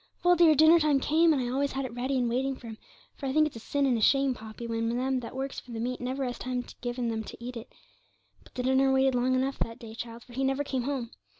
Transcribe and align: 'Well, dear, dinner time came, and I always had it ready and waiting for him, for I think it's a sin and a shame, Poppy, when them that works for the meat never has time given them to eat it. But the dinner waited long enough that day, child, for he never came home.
'Well, 0.23 0.35
dear, 0.35 0.55
dinner 0.55 0.79
time 0.79 0.99
came, 0.99 1.31
and 1.31 1.39
I 1.39 1.47
always 1.49 1.73
had 1.73 1.85
it 1.85 1.93
ready 1.93 2.17
and 2.17 2.27
waiting 2.27 2.55
for 2.55 2.65
him, 2.65 2.79
for 3.15 3.27
I 3.27 3.33
think 3.33 3.45
it's 3.45 3.55
a 3.55 3.59
sin 3.59 3.85
and 3.85 3.99
a 3.99 4.01
shame, 4.01 4.33
Poppy, 4.33 4.65
when 4.65 4.89
them 4.97 5.19
that 5.19 5.35
works 5.35 5.59
for 5.59 5.69
the 5.69 5.79
meat 5.79 6.01
never 6.01 6.25
has 6.25 6.39
time 6.39 6.65
given 6.81 7.09
them 7.09 7.23
to 7.23 7.37
eat 7.39 7.55
it. 7.55 7.71
But 8.43 8.55
the 8.55 8.63
dinner 8.63 8.91
waited 8.91 9.13
long 9.13 9.35
enough 9.35 9.59
that 9.59 9.77
day, 9.77 9.93
child, 9.93 10.23
for 10.23 10.33
he 10.33 10.43
never 10.43 10.63
came 10.63 10.85
home. 10.85 11.11